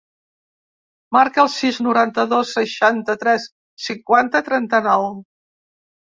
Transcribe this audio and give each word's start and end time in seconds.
Marca 1.17 1.41
el 1.43 1.51
sis, 1.55 1.77
noranta-dos, 1.87 2.55
seixanta-tres, 2.57 3.47
cinquanta, 3.89 4.43
trenta-nou. 4.51 5.09